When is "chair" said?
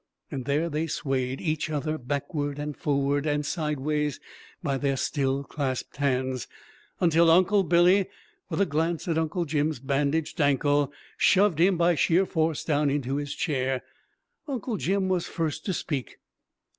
13.35-13.83